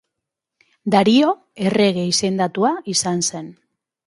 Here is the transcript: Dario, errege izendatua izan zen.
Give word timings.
Dario, 0.95 1.27
errege 1.67 2.07
izendatua 2.13 2.73
izan 2.97 3.23
zen. 3.31 3.55